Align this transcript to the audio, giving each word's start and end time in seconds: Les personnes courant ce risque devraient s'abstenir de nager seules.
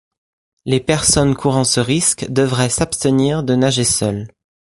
Les 0.65 0.79
personnes 0.79 1.35
courant 1.35 1.63
ce 1.63 1.79
risque 1.79 2.25
devraient 2.31 2.69
s'abstenir 2.71 3.43
de 3.43 3.53
nager 3.53 3.83
seules. 3.83 4.27